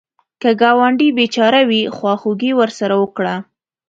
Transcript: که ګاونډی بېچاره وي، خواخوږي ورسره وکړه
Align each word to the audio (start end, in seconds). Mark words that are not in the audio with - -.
که 0.41 0.49
ګاونډی 0.61 1.09
بېچاره 1.17 1.61
وي، 1.69 1.81
خواخوږي 1.95 2.51
ورسره 2.55 2.95
وکړه 3.03 3.35